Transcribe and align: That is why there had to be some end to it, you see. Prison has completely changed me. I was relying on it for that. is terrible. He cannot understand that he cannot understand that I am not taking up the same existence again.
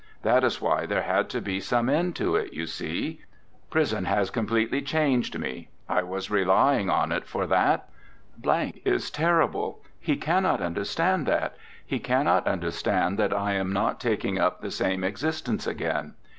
That 0.23 0.43
is 0.43 0.59
why 0.59 0.87
there 0.87 1.03
had 1.03 1.29
to 1.29 1.39
be 1.41 1.59
some 1.59 1.87
end 1.87 2.15
to 2.15 2.35
it, 2.35 2.53
you 2.53 2.65
see. 2.65 3.21
Prison 3.69 4.05
has 4.05 4.31
completely 4.31 4.81
changed 4.81 5.37
me. 5.37 5.69
I 5.87 6.01
was 6.01 6.31
relying 6.31 6.89
on 6.89 7.11
it 7.11 7.27
for 7.27 7.45
that. 7.45 7.87
is 8.83 9.11
terrible. 9.11 9.83
He 9.99 10.15
cannot 10.15 10.59
understand 10.59 11.27
that 11.27 11.55
he 11.85 11.99
cannot 11.99 12.47
understand 12.47 13.19
that 13.19 13.31
I 13.31 13.53
am 13.53 13.71
not 13.73 13.99
taking 13.99 14.39
up 14.39 14.59
the 14.61 14.71
same 14.71 15.03
existence 15.03 15.67
again. 15.67 16.15